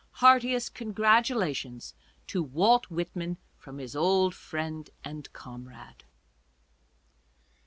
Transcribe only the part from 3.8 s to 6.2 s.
old friend and comrade.